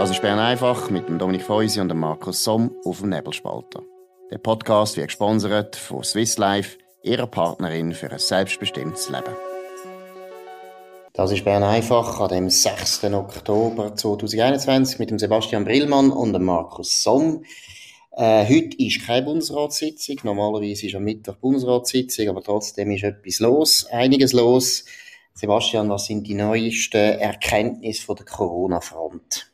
[0.00, 3.82] Das ist Bern einfach mit dem Dominik Feusi und dem Markus Somm auf dem Nebelspalter.
[4.30, 9.36] Der Podcast wird gesponsert von Swiss Life, ihrer Partnerin für ein selbstbestimmtes Leben.
[11.12, 13.04] Das ist Bern einfach an dem 6.
[13.12, 17.44] Oktober 2021 mit dem Sebastian Brillmann und dem Markus Somm.
[18.12, 20.16] Äh, heute ist keine Bundesratssitzung.
[20.22, 24.86] Normalerweise ist am Mittwoch Bundesratssitzung, aber trotzdem ist etwas los, einiges los.
[25.34, 29.49] Sebastian, was sind die neuesten Erkenntnisse von der Corona-Front?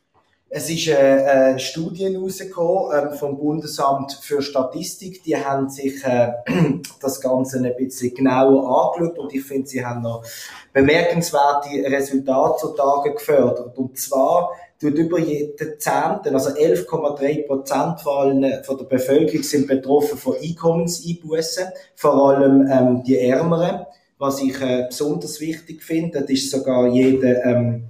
[0.49, 5.21] Es ist eine, Studie rausgekommen ähm, vom Bundesamt für Statistik.
[5.23, 6.31] Die haben sich äh,
[7.01, 10.23] das Ganze ein bisschen genauer angeschaut und ich finde, sie haben noch
[10.71, 13.77] bemerkenswerte Resultate zutage gefördert.
[13.77, 20.35] Und zwar tut über jeden Zehnten, also 11,3 Prozent von der Bevölkerung sind betroffen von
[20.41, 23.85] Einkommenseinbußen, vor allem ähm, die Ärmeren.
[24.17, 27.89] Was ich äh, besonders wichtig finde, das ist sogar jeder ähm,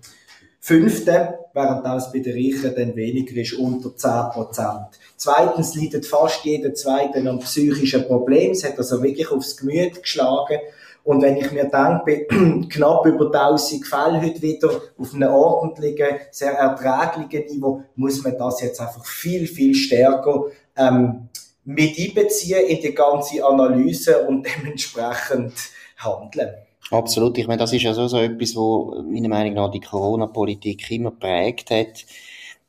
[0.59, 4.99] Fünfte, während das bei den Reichen dann weniger ist, unter 10 Prozent.
[5.17, 8.51] Zweitens leidet fast jeder Zweite an psychischen Problemen.
[8.51, 10.59] Es hat also wirklich aufs Gemüt geschlagen.
[11.03, 12.27] Und wenn ich mir denke,
[12.69, 18.61] knapp über 1000 Fällen heute wieder auf einem ordentlichen, sehr erträglichen Niveau, muss man das
[18.61, 21.29] jetzt einfach viel, viel stärker ähm,
[21.63, 25.53] mit einbeziehen in die ganze Analyse und dementsprechend
[25.97, 26.66] handeln.
[26.91, 27.37] Absolut.
[27.37, 31.11] Ich meine, das ist ja so, so etwas, wo meiner Meinung nach die Corona-Politik immer
[31.11, 32.05] prägt hat,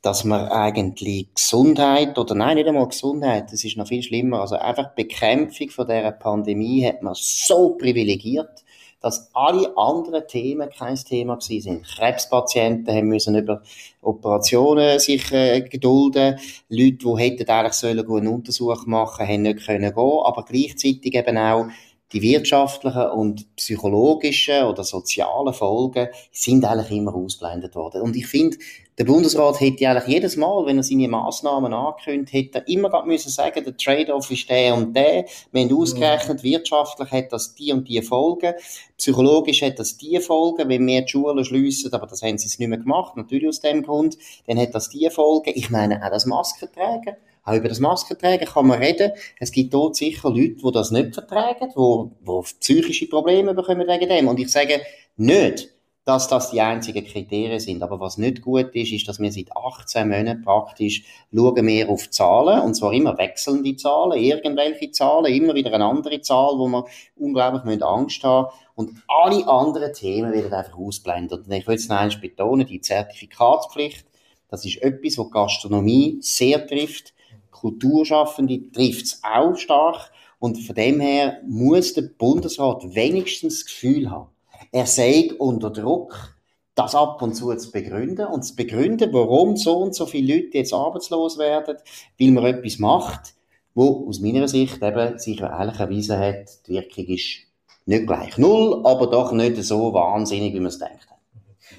[0.03, 4.57] dass man eigentlich Gesundheit, oder nein, nicht einmal Gesundheit, das ist noch viel schlimmer, also
[4.57, 8.65] einfach Bekämpfung von dieser Pandemie hat man so privilegiert,
[9.01, 11.87] dass alle anderen Themen kein Thema gewesen sind.
[11.87, 13.63] Krebspatienten haben müssen über
[14.03, 16.39] Operationen sich äh, gedulden.
[16.69, 21.39] Leute, die hätten eigentlich sollen einen Untersuch machen, haben nicht können gehen, aber gleichzeitig eben
[21.39, 21.67] auch
[22.13, 28.03] die wirtschaftlichen und psychologischen oder sozialen Folgen sind eigentlich immer ausblendet worden.
[28.03, 28.57] Und ich finde,
[28.99, 33.31] der Bundesrat hätte eigentlich jedes Mal, wenn er seine Massnahmen ankündigt, hätte er immer müssen
[33.31, 35.27] sagen, der Trade-off ist der und der.
[35.53, 38.55] Wir haben ausgerechnet, wirtschaftlich hat das die und die Folgen,
[38.97, 42.59] psychologisch hat das die Folgen, wenn wir die Schulen schliessen, aber das haben sie es
[42.59, 45.53] nicht mehr gemacht, natürlich aus dem Grund, dann hat das die Folgen.
[45.55, 47.17] Ich meine, auch das Masken tragen
[47.49, 49.13] auch über das Maskentragen kann man reden.
[49.39, 54.09] Es gibt dort sicher Leute, die das nicht vertragen, die, die psychische Probleme bekommen wegen
[54.09, 54.29] dem.
[54.29, 54.81] Und ich sage
[55.17, 55.71] nicht,
[56.09, 57.83] dass das die einzigen Kriterien sind.
[57.83, 61.05] Aber was nicht gut ist, ist, dass wir seit 18 Monaten praktisch
[61.35, 66.23] schauen wir auf Zahlen, und zwar immer wechselnde Zahlen, irgendwelche Zahlen, immer wieder eine andere
[66.23, 71.43] Zahl, wo wir unglaublich Angst haben und alle anderen Themen werden einfach ausblenden.
[71.43, 74.07] Und ich will es noch einmal betonen, die Zertifikatspflicht,
[74.49, 77.13] das ist etwas, was Gastronomie sehr trifft.
[77.51, 80.11] Kulturschaffende trifft es auch stark.
[80.39, 84.29] Und von dem her muss der Bundesrat wenigstens das Gefühl haben,
[84.71, 86.37] er sei unter Druck,
[86.75, 90.59] das ab und zu zu begründen und zu begründen, warum so und so viele Leute
[90.59, 91.77] jetzt arbeitslos werden,
[92.21, 93.35] weil man etwas macht,
[93.75, 97.41] wo aus meiner Sicht eben sich eigentlich erwiesen hat, die Wirkung ist
[97.87, 101.09] nicht gleich null, aber doch nicht so wahnsinnig, wie man es denkt.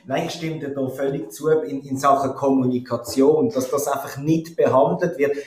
[0.05, 4.55] Nein, ich stimme dir da völlig zu in, in Sachen Kommunikation, dass das einfach nicht
[4.55, 5.37] behandelt wird.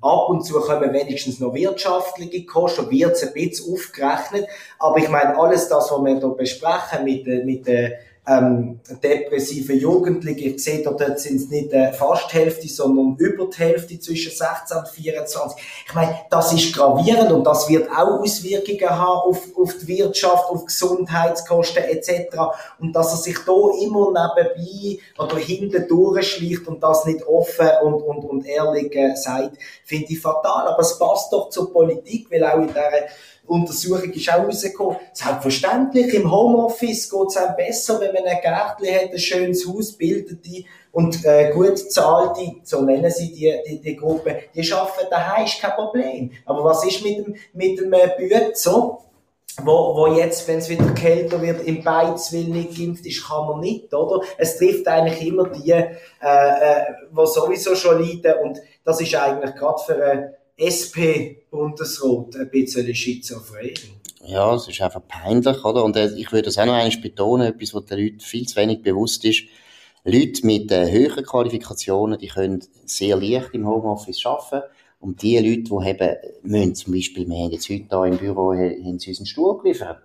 [0.00, 4.46] Ab und zu kommen wenigstens noch wirtschaftliche Kosten, wird es ein bisschen aufgerechnet.
[4.78, 10.48] Aber ich meine, alles das, was wir hier besprechen mit, mit der ähm, depressive Jugendliche.
[10.50, 14.32] Ich sehe, dort sind es nicht äh, fast die Hälfte, sondern über die Hälfte zwischen
[14.32, 15.62] 16 und 24.
[15.86, 20.50] Ich meine, das ist gravierend und das wird auch Auswirkungen haben auf, auf die Wirtschaft,
[20.50, 22.36] auf Gesundheitskosten etc.
[22.80, 27.94] Und dass er sich da immer nebenbei oder hinten durchschleicht und das nicht offen und,
[27.94, 30.66] und, und ehrlich äh, sagt, finde ich fatal.
[30.66, 33.06] Aber es passt doch zur Politik, weil auch in dieser
[33.46, 34.96] Untersuchung ist auch rausgekommen.
[35.12, 39.92] Selbstverständlich, im Homeoffice geht es einem besser, wenn man ein Gärtchen hat, ein schönes Haus,
[39.92, 45.44] bildete und äh, gut zahlte, so nennen sie die, die, die Gruppe, die arbeiten daheim,
[45.44, 46.30] ist kein Problem.
[46.46, 48.08] Aber was ist mit dem, mit dem äh,
[49.62, 53.60] wo, wo jetzt, wenn es wieder kälter wird, im Beizwil nicht geimpft ist, kann man
[53.60, 54.24] nicht, oder?
[54.36, 55.86] Es trifft eigentlich immer die, äh,
[56.20, 62.94] äh, die sowieso schon leiden und das ist eigentlich gerade für eine SP-Bundesrat ein bisschen
[62.94, 63.74] schizophren.
[64.24, 65.84] Ja, es ist einfach peinlich, oder?
[65.84, 68.56] Und äh, ich würde das auch noch einmal betonen, etwas, was den Leuten viel zu
[68.56, 69.44] wenig bewusst ist.
[70.04, 74.66] Leute mit äh, höheren Qualifikationen, die können sehr leicht im Homeoffice arbeiten.
[75.00, 78.52] Und die Leute, die haben, müssen zum Beispiel, wir haben jetzt heute hier im Büro,
[78.52, 80.02] haben sie uns einen Stuhl geliefert.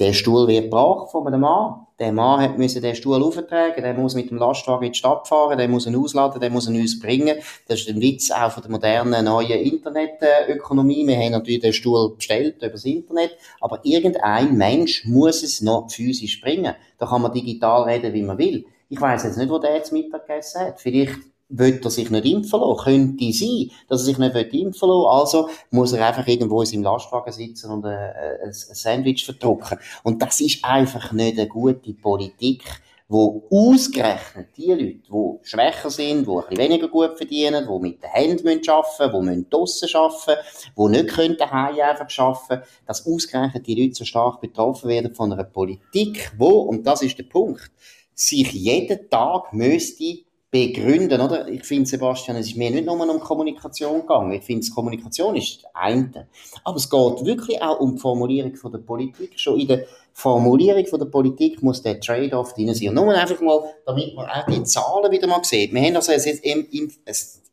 [0.00, 1.86] Der Stuhl wird gebracht von einem Mann.
[1.98, 5.28] Der Mann hat müssen den Stuhl auftragen, der muss mit dem Lastwagen in die Stadt
[5.28, 7.36] fahren, der muss ihn ausladen, der muss ihn uns bringen.
[7.68, 11.06] Das ist ein Witz auch von der modernen neuen Internetökonomie.
[11.06, 15.90] Wir haben natürlich den Stuhl bestellt über das Internet, aber irgendein Mensch muss es noch
[15.90, 16.74] physisch bringen.
[16.96, 18.64] Da kann man digital reden, wie man will.
[18.88, 20.80] Ich weiß jetzt nicht, wo der jetzt Mittag gegessen hat.
[20.80, 21.18] Vielleicht
[21.50, 22.84] will er sich nicht impfen lassen.
[22.84, 26.82] Könnte sein, dass er sich nicht impfen lassen Also muss er einfach irgendwo in seinem
[26.84, 28.12] Lastwagen sitzen und ein,
[28.44, 29.78] ein Sandwich verdrucken.
[30.02, 32.64] Und das ist einfach nicht eine gute Politik
[33.10, 38.00] wo ausgerechnet die Leute, die schwächer sind, die ein bisschen weniger gut verdienen, die mit
[38.00, 40.40] den Händen arbeiten müssen, die draussen arbeiten
[40.78, 45.32] die nicht können daheim einfach arbeiten dass ausgerechnet die Leute so stark betroffen werden von
[45.32, 47.72] einer Politik, wo, und das ist der Punkt,
[48.14, 50.18] sich jeden Tag müsste
[50.50, 51.46] begründen, oder?
[51.48, 54.32] Ich finde, Sebastian, es ist mir nicht nur um Kommunikation gegangen.
[54.32, 56.26] Ich finde, Kommunikation ist das eine.
[56.64, 59.38] Aber es geht wirklich auch um die Formulierung von der Politik.
[59.38, 62.88] Schon in der Formulierung von der Politik muss der Trade-off drin sein.
[62.88, 65.72] Und nur einfach mal, damit man auch die Zahlen wieder mal sieht.
[65.72, 66.68] Wir haben also ein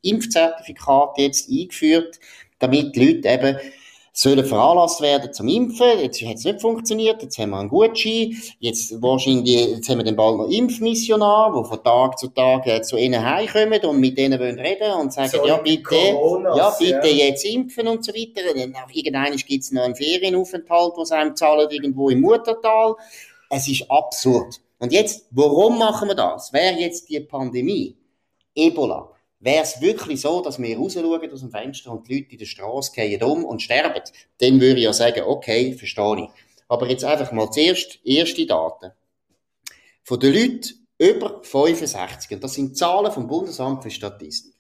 [0.02, 2.20] Impfzertifikat jetzt eingeführt,
[2.58, 3.58] damit die Leute eben
[4.18, 6.00] sollen veranlasst werden zum Impfen.
[6.02, 10.06] Jetzt hat es nicht funktioniert, jetzt haben wir einen Gutschein, jetzt wahrscheinlich, jetzt haben wir
[10.06, 14.18] dann bald noch Impfmissionar, die von Tag zu Tag äh, zu ihnen heimkommen und mit
[14.18, 17.26] denen wollen reden und sagen, so ja bitte, Coronas, ja bitte ja.
[17.26, 18.42] jetzt impfen und so weiter.
[18.56, 22.96] Und irgendwann gibt es noch einen Ferienaufenthalt, wo sie einem zahlen, irgendwo im Muttertal.
[23.52, 24.60] Es ist absurd.
[24.80, 26.52] Und jetzt, warum machen wir das?
[26.52, 27.96] Wer jetzt die Pandemie?
[28.56, 29.17] Ebola.
[29.40, 32.46] Wäre es wirklich so, dass wir rausschauen aus dem Fenster und die Leute in der
[32.46, 34.02] Straße gehen um und sterben,
[34.40, 36.30] dann würde ich ja sagen, okay, verstehe ich.
[36.68, 38.92] Aber jetzt einfach mal zuerst erste Daten.
[40.04, 44.56] Von den Leuten über 65, und das sind Zahlen vom Bundesamt für Statistik.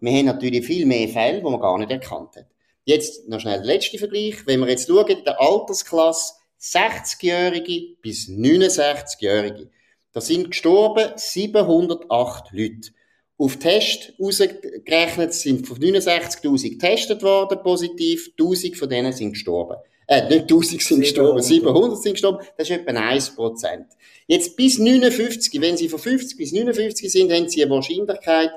[0.00, 2.46] Wir haben natürlich viel mehr Fälle, die man gar nicht erkannt hat.
[2.84, 4.46] Jetzt noch schnell der letzte Vergleich.
[4.46, 9.70] Wenn wir jetzt schauen, in der Altersklasse 60-Jährige bis 69-Jährige,
[10.12, 12.90] da sind gestorben 708 Leute.
[13.38, 19.76] Auf Test ausgerechnet sind von 69.000 getestet worden, positiv, 1000 von denen sind gestorben.
[20.06, 23.84] Äh, nicht 1000 sind gestorben, 700 sind gestorben, das ist etwa 1%.
[24.26, 28.50] Jetzt bis 59, wenn sie von 50 bis 59 sind, haben sie eine Wahrscheinlichkeit,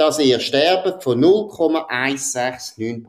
[0.00, 3.04] dass ihr sterbt von 0,169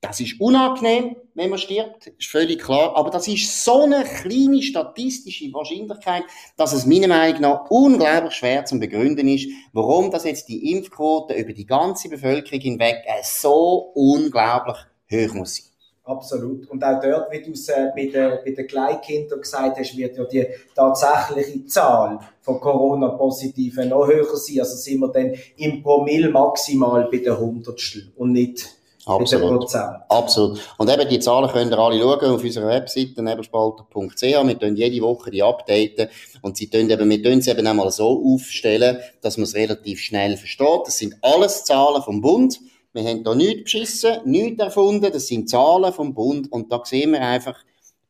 [0.00, 2.96] Das ist unangenehm, wenn man stirbt, ist völlig klar.
[2.96, 6.24] Aber das ist so eine kleine statistische Wahrscheinlichkeit,
[6.56, 11.34] dass es meiner Meinung nach unglaublich schwer zu begründen ist, warum das jetzt die Impfquote
[11.34, 14.78] über die ganze Bevölkerung hinweg so unglaublich
[15.12, 15.67] hoch muss sein.
[16.08, 16.70] Absolut.
[16.70, 20.16] Und auch dort, wie du es äh, bei den, bei den Kleinkindern gesagt hast, wird
[20.16, 24.60] ja die tatsächliche Zahl von Corona-Positiven noch höher sein.
[24.60, 29.74] Also sind wir dann im Promille maximal bei der Hundertstel und nicht Absolut.
[30.10, 30.60] Absolut.
[30.76, 34.22] Und eben die Zahlen könnt ihr alle schauen auf unserer Webseite nebelspalter.ch.
[34.22, 36.08] Wir tun jede Woche die updaten
[36.42, 40.00] und sie tun eben, wir tun sie eben einmal so aufstellen, dass man es relativ
[40.00, 40.80] schnell versteht.
[40.84, 42.60] Das sind alles Zahlen vom Bund.
[42.92, 47.12] Wir haben da nichts beschissen, nichts erfunden, das sind Zahlen vom Bund und da sehen
[47.12, 47.62] wir einfach,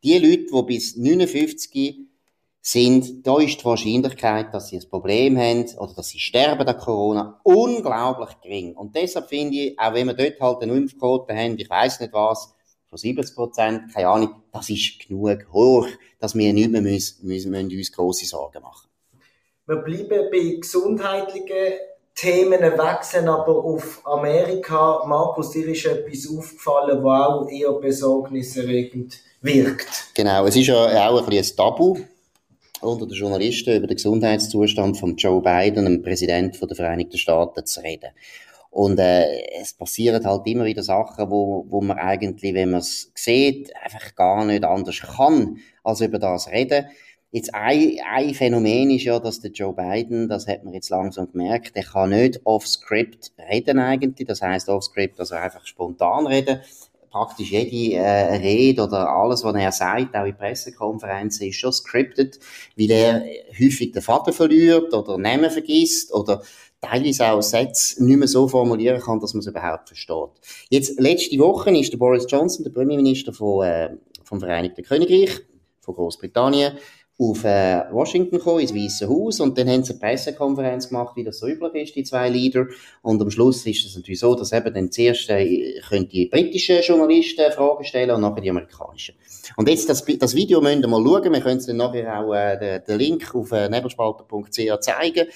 [0.03, 1.97] die Leute, die bis 59
[2.61, 6.77] sind, da ist die Wahrscheinlichkeit, dass sie ein Problem haben oder dass sie sterben an
[6.77, 8.77] Corona, unglaublich gering.
[8.77, 12.13] Und deshalb finde ich, auch wenn wir dort halt eine Impfquote haben, ich weiß nicht
[12.13, 12.55] was,
[12.89, 15.87] von 70 Prozent, keine Ahnung, das ist genug hoch,
[16.19, 18.89] dass wir nicht mehr müssen, müssen, müssen uns grosse Sorgen machen.
[19.67, 21.75] Wir bleiben bei gesundheitlichen
[22.19, 25.05] Themen wechseln aber auf Amerika.
[25.07, 30.09] Markus, dir ist etwas aufgefallen, was auch eher besorgniserregend wirkt.
[30.15, 31.97] Genau, es ist ja auch ein, bisschen ein Tabu
[32.81, 37.81] unter den Journalisten über den Gesundheitszustand von Joe Biden, dem Präsident der Vereinigten Staaten, zu
[37.83, 38.11] reden.
[38.71, 43.13] Und äh, es passieren halt immer wieder Sachen, wo, wo man eigentlich, wenn man es
[43.15, 46.87] sieht, einfach gar nicht anders kann, als über das reden.
[47.31, 51.31] Jetzt ein, ein Phänomen ist ja, dass der Joe Biden, das hat man jetzt langsam
[51.31, 54.27] gemerkt, der kann nicht off-script reden eigentlich.
[54.27, 56.61] Das heißt off-script, also einfach spontan reden.
[57.11, 62.39] praktisch jede äh, Rede oder alles, was er sagt, auch in Pressekonferenzen, ist schon scripted,
[62.77, 63.25] weil er
[63.61, 66.43] häufig den Vater verliert oder Namen vergisst oder
[66.81, 70.31] teilweise auch Sätze nicht mehr so formulieren kann, dass man es überhaupt versteht.
[70.71, 73.91] Jetzt, letzte Woche ist der Boris Johnson, der Premierminister von, äh,
[74.25, 75.41] vom Vereinigten Königreich,
[75.81, 76.75] von Großbritannien,
[77.21, 81.25] auf äh, Washington gekommen, ins Weiße Haus, und dann haben sie eine Pressekonferenz gemacht, wie
[81.25, 82.67] das so üblich ist, die zwei Leader.
[83.03, 86.81] Und am Schluss ist es natürlich so, dass eben dann zuerst äh, können die britischen
[86.81, 89.17] Journalisten Fragen stellen und nachher die amerikanischen.
[89.57, 92.33] Und jetzt, das, das Video müsst ihr mal schauen, wir können es dann nachher auch
[92.33, 95.27] äh, den, den Link auf äh, nebelspalter.ch zeigen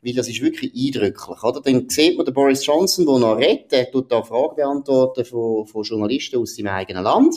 [0.00, 1.60] weil das ist wirklich eindrücklich, oder?
[1.60, 5.66] Dann sieht man den Boris Johnson, der noch redet, der tut da Fragen beantworten von,
[5.66, 7.34] von Journalisten aus seinem eigenen Land.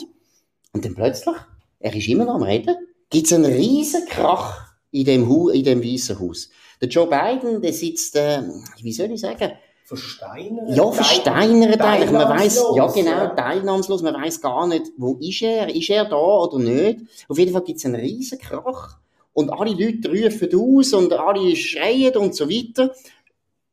[0.72, 1.34] Und dann plötzlich,
[1.80, 2.76] er ist immer noch am Reden,
[3.12, 6.50] gibt es einen riesen Krach in dem, Hu in dem Weißen Haus.
[6.80, 8.42] Der Joe Biden, der sitzt, äh,
[8.80, 9.52] wie soll ich sagen,
[9.84, 10.70] versteinert.
[10.74, 12.10] Ja, versteinert eigentlich.
[12.10, 14.02] Man weiß, ja genau, teilnahmslos.
[14.02, 15.72] Man weiß gar nicht, wo ist er?
[15.72, 17.00] Ist er da oder nicht?
[17.28, 18.98] Auf jeden Fall gibt es einen riesen Krach.
[19.34, 22.94] Und alle Leute rufen aus und alle schreien und so weiter.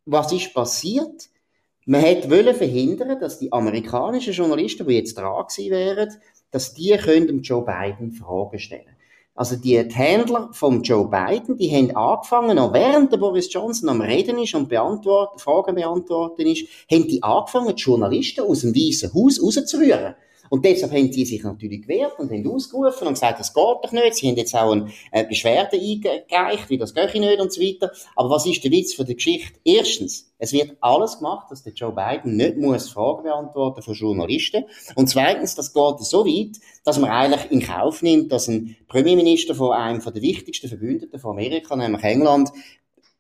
[0.05, 1.29] Was ist passiert?
[1.85, 6.09] Man wollte verhindern, dass die amerikanischen Journalisten, die jetzt dran gewesen wären,
[6.51, 8.98] dass die können Joe Biden Fragen stellen
[9.39, 14.01] also die, Händler von Joe Biden, die haben angefangen, noch während der Boris Johnson am
[14.01, 19.13] Reden ist und beantworten, Fragen beantworten ist, haben die angefangen, die Journalisten aus dem Weißen
[19.13, 20.15] Haus rauszurühren.
[20.49, 23.91] Und deshalb haben sie sich natürlich gewehrt und haben ausgerufen und gesagt, das geht doch
[23.91, 24.15] nicht.
[24.15, 27.91] Sie haben jetzt auch eine äh, Beschwerde eingereicht, wie das geht nicht und so weiter.
[28.15, 29.59] Aber was ist der Witz von der Geschichte?
[29.63, 34.63] Erstens, es wird alles gemacht, dass der Joe Biden nicht muss Fragen beantworten von Journalisten.
[34.95, 39.53] Und zweitens, das geht so weit, dass man eigentlich in Kauf nimmt, dass ein Premierminister
[39.53, 42.51] von einem der wichtigsten Verbündeten von Amerika, nämlich England,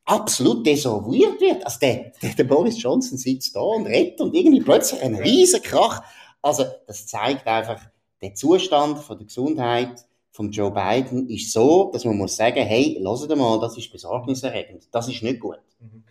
[0.09, 1.65] absolut desavouiert wird.
[1.65, 5.61] Also der, der, der Boris Johnson sitzt da und redet und irgendwie plötzlich ein riesen
[5.61, 6.01] Krach.
[6.41, 7.81] Also, das zeigt einfach,
[8.21, 12.97] der Zustand von der Gesundheit von Joe Biden ist so, dass man muss sagen, hey,
[13.01, 14.87] lasst mal, das ist besorgniserregend.
[14.91, 15.59] Das ist nicht gut.
[15.79, 16.03] Mhm.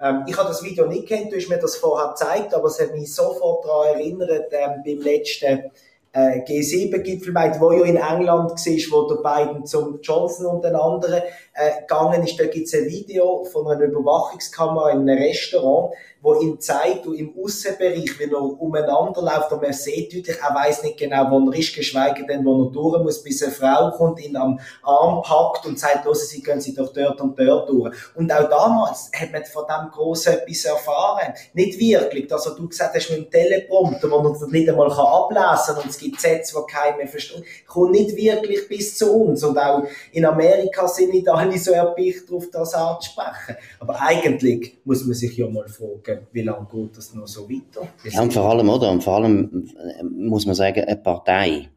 [0.00, 2.80] Ähm, ich habe das Video nicht kennt, du hast mir das vorher gezeigt, aber es
[2.80, 5.70] hat mich sofort daran erinnert, ähm, beim letzten
[6.12, 11.22] äh, G7-Gipfel, wo ja in England war, wo der Biden zum Johnson und den anderen
[11.54, 12.38] äh, gegangen ist.
[12.38, 17.34] Da gibt es ein Video von einer Überwachungskamera in einem Restaurant, wo ihm zeigt, im
[17.36, 21.58] Aussenbereich, wie er umeinander läuft und man sieht deutlich, er weiß nicht genau, wo er
[21.58, 25.66] ist, geschweige denn, wo er durch muss, bis eine Frau kommt, ihn am Arm packt
[25.66, 27.94] und sagt, los, Sie gehen Sie doch dort und dort durch.
[28.14, 31.34] Und auch damals hat man von dem Grossen etwas erfahren.
[31.54, 32.32] Nicht wirklich.
[32.32, 35.90] Also du gesagt hast mit dem Teleprompter, wo man das nicht einmal ablesen kann und
[35.90, 39.42] es gibt Sätze, die keiner versteht, kommt nicht wirklich bis zu uns.
[39.42, 39.82] Und auch
[40.12, 41.12] in Amerika sind
[41.46, 43.56] nicht alle so erpicht darauf, das anzusprechen.
[43.80, 47.48] Aber eigentlich muss man sich ja mal fragen, fragen, wie lange geht das noch so
[47.48, 47.88] weiter?
[48.04, 48.90] Ja, und vor allem, oder?
[48.90, 51.68] Und vor allem äh, muss man sagen, eine Partei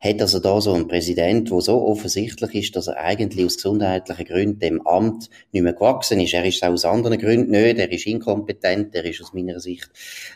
[0.00, 4.26] hat also da so einen Präsident, wo so offensichtlich ist, dass er eigentlich aus gesundheitlichen
[4.26, 6.34] Gründen dem Amt nicht mehr gewachsen ist.
[6.34, 9.88] Er ist auch aus anderen Gründen nicht, er ist inkompetent, er ist aus meiner Sicht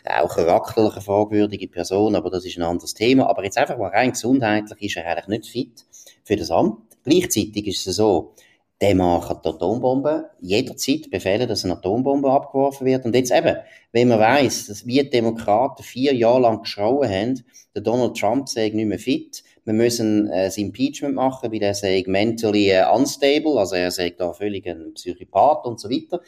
[0.05, 3.29] auch charakterlich eine fragwürdige Person, aber das ist ein anderes Thema.
[3.29, 5.85] Aber jetzt einfach mal rein gesundheitlich ist er eigentlich nicht fit
[6.23, 6.77] für das Amt.
[7.03, 8.33] Gleichzeitig ist es so,
[8.81, 13.03] der kann die Atombombe jederzeit befehlen, dass eine Atombombe abgeworfen wird.
[13.05, 13.57] Und jetzt eben,
[13.91, 17.43] wenn man weiss, dass wir Demokraten vier Jahre lang geschrauen haben,
[17.75, 21.73] der Donald Trump sei nicht mehr fit, wir müssen äh, das Impeachment machen, weil er
[21.73, 26.21] sei mentally äh, unstable, also er sei da völlig ein Psychopath und so weiter.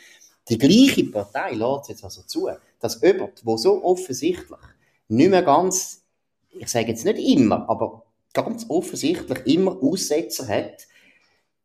[0.49, 4.59] Die gleiche Partei lässt jetzt also zu, dass jemand, der so offensichtlich
[5.07, 6.03] nicht mehr ganz,
[6.51, 8.03] ich sage jetzt nicht immer, aber
[8.33, 10.87] ganz offensichtlich immer Aussetzer hat,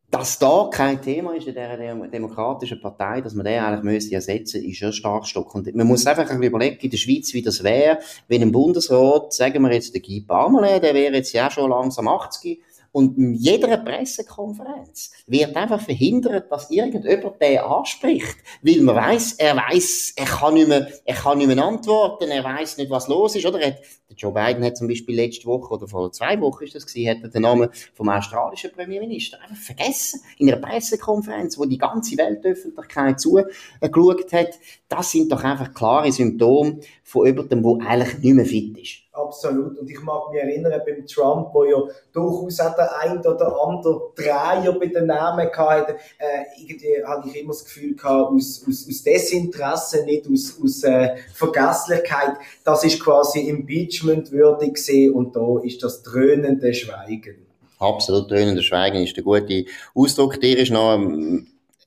[0.09, 4.63] dass da kein Thema ist in dieser demokratischen Partei, dass man den eigentlich müsste ersetzen,
[4.63, 5.53] ist ja stark Stock.
[5.53, 9.33] Und man muss einfach ein überlegen, in der Schweiz, wie das wäre, wenn im Bundesrat,
[9.33, 13.33] sagen wir jetzt, der Guy Parmelin, der wäre jetzt ja schon langsam 80, und in
[13.33, 20.25] jeder Pressekonferenz wird einfach verhindert, dass irgendjemand den anspricht, weil man weiß, er weiß, er
[20.25, 23.59] kann nicht mehr, er kann nicht mehr antworten, er weiß nicht, was los ist, oder?
[23.59, 23.79] Er hat,
[24.15, 27.33] Joe Biden hat zum Beispiel letzte Woche oder vor zwei Wochen ist das gewesen, hat
[27.33, 34.33] den Namen vom australischen Premierminister einfach vergessen in einer Pressekonferenz, wo die ganze Weltöffentlichkeit zugeschaut
[34.33, 34.59] hat.
[34.87, 39.06] Das sind doch einfach klare Symptome von jemandem, der eigentlich nicht mehr fit ist.
[39.17, 39.79] Absolut.
[39.79, 41.77] Und ich mag mich erinnern, beim Trump, wo ja
[42.13, 47.41] durchaus auch der ein oder andere Dreier bei den Namen hatte, äh, irgendwie hatte ich
[47.41, 52.33] immer das Gefühl gehabt, aus, aus, aus Desinteresse, nicht aus, aus äh, Vergesslichkeit,
[52.63, 57.47] das ist quasi Impeachment würdig gesehen und da ist das dröhnende Schweigen.
[57.79, 60.39] Absolut dröhnende Schweigen ist der gute Ausdruck.
[60.39, 60.99] Dir ist noch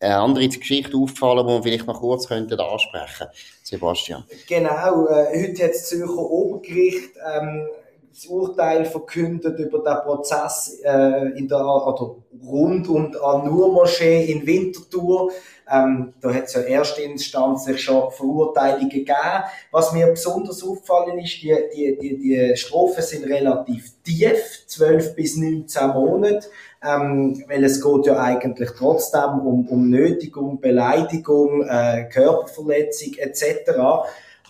[0.01, 3.27] eine andere Geschichte aufgefallen, die wir vielleicht noch kurz könnten ansprechen
[3.63, 4.25] Sebastian.
[4.49, 7.69] Genau, äh, heute hat das Zürcher Obergericht ähm,
[8.13, 14.47] das Urteil verkündet über den Prozess äh, in der, oder rund um die An-Nur-Moschee in
[14.47, 15.31] Winterthur.
[15.71, 19.45] Ähm, da hat es ja erstinstanzlich schon Verurteilungen gegeben.
[19.71, 25.37] Was mir besonders auffallen ist, die, die, die, die Strafen sind relativ tief, 12 bis
[25.37, 26.49] 19 Monate,
[26.83, 33.71] ähm, weil es geht ja eigentlich trotzdem um, um Nötigung, Beleidigung, äh, Körperverletzung etc.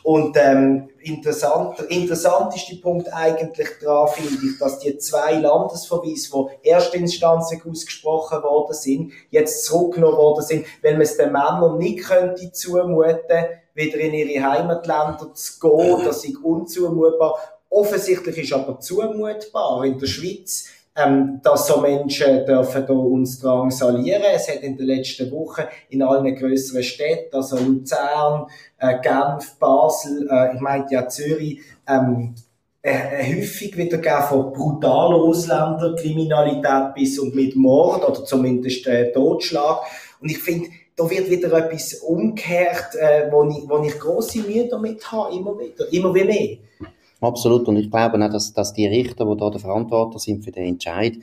[0.02, 6.68] Und ähm, interessant, der interessanteste Punkt eigentlich daran finde ich, dass die zwei Landesverweise, die
[6.68, 12.50] erstinstanzlich ausgesprochen worden sind, jetzt zurückgenommen worden sind, weil man es den Männern nicht könnte
[12.52, 13.44] zumuten,
[13.74, 17.38] wieder in ihre Heimatländer zu gehen, das ist unzumutbar.
[17.68, 20.66] Offensichtlich ist aber zumutbar in der Schweiz
[20.96, 24.22] ähm, dass so Menschen dürfen da uns drangsalieren.
[24.34, 28.46] Es hat in den letzten Wochen in allen größeren Städten, also Luzern,
[28.78, 32.34] äh, Genf, Basel, äh, ich meinte ja Zürich, ähm,
[32.82, 39.82] eine Häufig wieder von brutaler Ausländerkriminalität bis und mit Mord oder zumindest äh, Totschlag.
[40.20, 44.66] Und ich finde, da wird wieder etwas umgekehrt, äh, wo, ich, wo ich grosse Mühe
[44.68, 46.90] damit habe, immer wieder, immer wie mehr.
[47.20, 47.68] Absolut.
[47.68, 50.66] Und ich glaube auch, dass, dass die Richter, die da der Verantworter sind für den
[50.66, 51.14] Entscheid,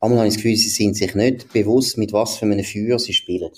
[0.00, 2.98] einmal habe ich das Gefühl, sie sind sich nicht bewusst, mit was für einem Feuer
[2.98, 3.50] sie spielen.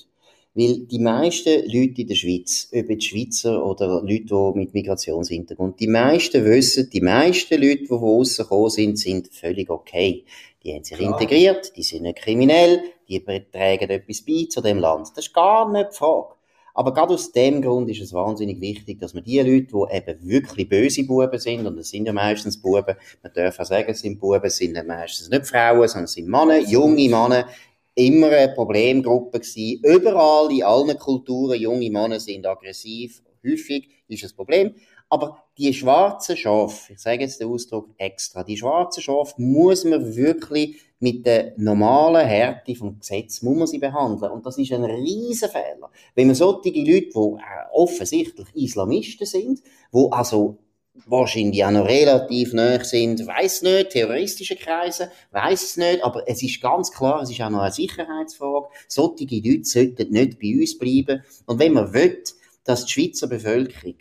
[0.55, 5.81] Weil die meisten Leute in der Schweiz, ob jetzt Schweizer oder Leute, die mit Migrationshintergrund,
[5.81, 10.25] die meisten wissen, die meisten Leute, die von außen gekommen sind, sind völlig okay.
[10.62, 11.19] Die haben sich Klar.
[11.19, 15.09] integriert, die sind nicht kriminell, die tragen etwas bei zu dem Land.
[15.17, 16.35] Das ist gar nicht die Frage.
[16.75, 20.29] Aber gerade aus dem Grund ist es wahnsinnig wichtig, dass man die Leute, die eben
[20.29, 24.00] wirklich böse Buben sind, und das sind ja meistens Buben, man darf auch sagen, es
[24.00, 27.47] sind Buben, es sind meistens nicht Frauen, sondern es sind Männer, junge Männer,
[27.95, 29.81] immer eine Problemgruppe gewesen.
[29.85, 33.23] Überall, in allen Kulturen, junge Männer sind aggressiv.
[33.47, 34.75] Häufig ist das Problem.
[35.12, 40.16] Aber die schwarzen Schafe, ich sage jetzt den Ausdruck extra, die schwarzen Schafe muss man
[40.16, 44.33] wirklich mit der normalen Härte vom Gesetz muss man sie behandeln.
[44.33, 45.90] Und das ist ein Riesenfehler.
[46.14, 50.57] Wenn man solche Leute, die äh, offensichtlich Islamisten sind, wo also
[51.05, 56.42] wahrscheinlich auch noch relativ nahe sind, weiß nicht, terroristische Kreise, weiß es nicht, aber es
[56.42, 58.68] ist ganz klar, es ist auch noch eine Sicherheitsfrage.
[58.88, 61.22] Solche Leute sollten nicht bei uns bleiben.
[61.44, 62.22] Und wenn man will,
[62.64, 63.96] dass die Schweizer Bevölkerung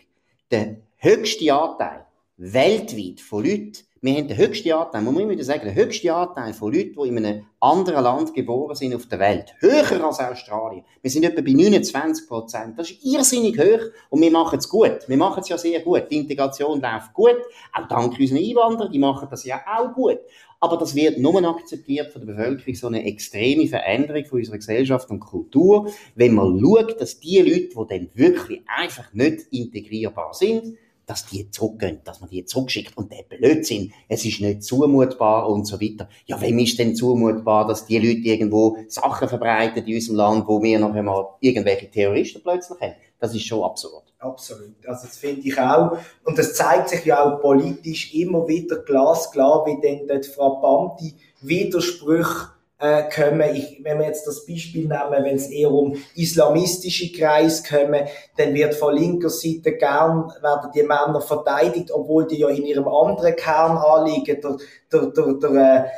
[0.50, 5.44] den höchsten Anteil weltweit von Leuten, wir haben den höchsten Anteil, muss man immer wieder
[5.44, 9.18] sagen, den höchsten Anteil von Leuten, die in einem anderen Land geboren sind auf der
[9.18, 9.54] Welt.
[9.58, 10.84] Höher als Australien.
[11.02, 12.78] Wir sind etwa bei 29 Prozent.
[12.78, 15.08] Das ist irrsinnig hoch und wir machen es gut.
[15.08, 16.04] Wir machen es ja sehr gut.
[16.10, 17.36] Die Integration läuft gut.
[17.72, 20.18] Auch dank unseren Einwanderern, die machen das ja auch gut.
[20.58, 25.10] Aber das wird nur akzeptiert von der Bevölkerung, so eine extreme Veränderung von unserer Gesellschaft
[25.10, 30.76] und Kultur, wenn man schaut, dass die Leute, die dann wirklich einfach nicht integrierbar sind,
[31.06, 32.96] dass die zurückgehen, dass man die zurückschickt.
[32.96, 36.08] Und der Blödsinn, es ist nicht zumutbar und so weiter.
[36.26, 40.62] Ja, wem ist denn zumutbar, dass die Leute irgendwo Sachen verbreiten in unserem Land, wo
[40.62, 42.94] wir noch einmal irgendwelche Terroristen plötzlich haben?
[43.18, 44.12] Das ist schon absurd.
[44.18, 44.74] Absolut.
[44.86, 45.98] Also das finde ich auch.
[46.24, 52.50] Und das zeigt sich ja auch politisch immer wieder glasklar, wie denn dort frappante Widersprüche
[52.82, 53.54] äh, kommen.
[53.54, 58.54] Ich, wenn wir jetzt das Beispiel nehmen, wenn es eher um islamistische Kreise kommen, dann
[58.54, 63.36] wird von linker Seite gern, werden die Männer verteidigt, obwohl die ja in ihrem anderen
[63.36, 64.56] Kern anliegen, der,
[64.92, 65.92] der, der, der,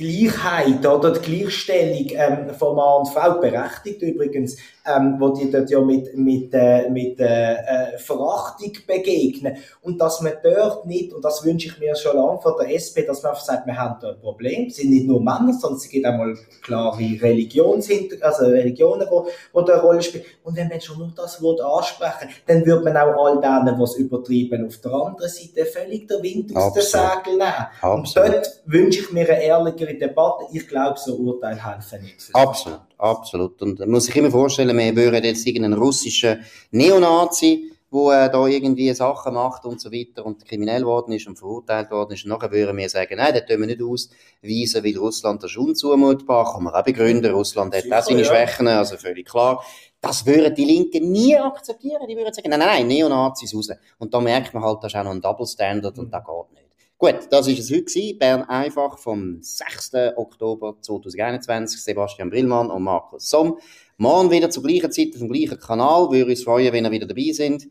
[0.00, 1.12] Gleichheit oder?
[1.12, 6.16] Die Gleichstellung ähm, von Mann und Frau berechtigt übrigens, ähm, wo die dort ja mit
[6.16, 9.58] mit äh, mit äh, äh, Verachtung begegnen.
[9.82, 13.04] Und dass man dort nicht und das wünsche ich mir schon lange von der SP,
[13.06, 15.78] dass man einfach sagt, wir haben da ein Problem, es sind nicht nur Männer, sondern
[15.78, 20.24] es gibt auch mal klare Religionshinter also Religionen, wo, wo da eine Rolle spielen.
[20.44, 23.96] Und wenn man schon nur das Wort ansprechen, dann wird man auch all denen, was
[23.96, 27.94] übertrieben auf der anderen Seite völlig der Wind aus den Segeln nehmen.
[27.98, 30.44] Und dort wünsche ich mir eine ehrliche schwierige Debatte.
[30.52, 32.30] Ich glaube, so Urteile helfen nicht.
[32.32, 33.62] Absolut, absolut.
[33.62, 38.46] Und man muss sich immer vorstellen, wir würden jetzt irgendeinen russischen Neonazi, wo äh, da
[38.46, 42.24] irgendwie Sachen macht und so weiter und kriminell worden ist und verurteilt worden ist.
[42.24, 45.56] Und nachher würden wir sagen, nein, das tun wir nicht ausweisen, weil Russland das ist
[45.56, 47.32] unzumutbar, kann man auch begründen.
[47.32, 48.26] Russland hat auch seine ja.
[48.26, 49.64] Schwächen, also völlig klar.
[50.00, 52.06] Das würden die Linken nie akzeptieren.
[52.08, 53.68] Die würden sagen, nein, nein, Neonazis raus.
[53.98, 56.52] Und da merkt man halt, das ist auch noch ein Double Standard und das geht
[56.52, 56.59] nicht.
[57.00, 58.14] Gut, das war es heute.
[58.18, 59.92] Bern einfach vom 6.
[60.16, 61.82] Oktober 2021.
[61.82, 63.58] Sebastian Brillmann und Markus Somm.
[63.96, 66.10] Morgen wieder zur gleichen Zeit auf dem gleichen Kanal.
[66.10, 67.68] Würde uns freuen, wenn ihr wieder dabei sind.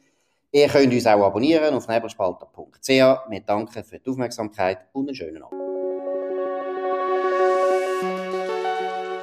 [0.52, 2.88] Ihr könnt uns auch abonnieren auf nebelspalter.ch.
[2.88, 5.62] Wir danken für die Aufmerksamkeit und einen schönen Abend.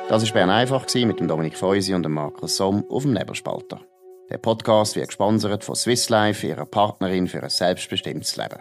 [0.08, 3.80] Das war Bern einfach mit dem Dominik Feusi und dem Markus Somm auf dem Nebelspalter.
[4.30, 8.60] Der Podcast wird gesponsert von Swiss Life, ihrer Partnerin für ein selbstbestimmtes Leben.